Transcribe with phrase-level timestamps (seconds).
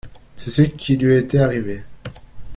[0.35, 1.83] C’est ce qui lui était arrivé.